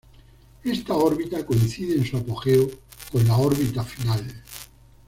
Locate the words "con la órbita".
3.11-3.83